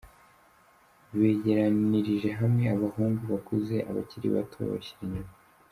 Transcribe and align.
begeranirije 1.19 2.29
hamwe 2.39 2.65
abahungu 2.75 3.23
bakuze, 3.31 3.75
abakiri 3.89 4.27
bato 4.35 4.55
babashira 4.61 5.01
inyuma. 5.07 5.33